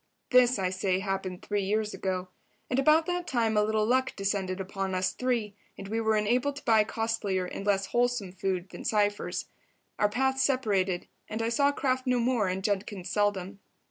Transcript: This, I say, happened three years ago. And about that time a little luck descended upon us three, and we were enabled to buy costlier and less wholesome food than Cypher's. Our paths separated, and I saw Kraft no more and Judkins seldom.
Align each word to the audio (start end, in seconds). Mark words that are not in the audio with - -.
This, 0.31 0.57
I 0.57 0.71
say, 0.71 0.97
happened 0.97 1.43
three 1.43 1.61
years 1.61 1.93
ago. 1.93 2.29
And 2.71 2.79
about 2.79 3.05
that 3.05 3.27
time 3.27 3.55
a 3.55 3.61
little 3.61 3.85
luck 3.85 4.15
descended 4.15 4.59
upon 4.59 4.95
us 4.95 5.13
three, 5.13 5.53
and 5.77 5.89
we 5.89 6.01
were 6.01 6.15
enabled 6.15 6.55
to 6.55 6.63
buy 6.65 6.83
costlier 6.83 7.45
and 7.45 7.67
less 7.67 7.85
wholesome 7.85 8.31
food 8.31 8.69
than 8.71 8.83
Cypher's. 8.83 9.45
Our 9.99 10.09
paths 10.09 10.41
separated, 10.41 11.05
and 11.29 11.39
I 11.43 11.49
saw 11.49 11.71
Kraft 11.71 12.07
no 12.07 12.19
more 12.19 12.47
and 12.47 12.63
Judkins 12.63 13.11
seldom. 13.11 13.59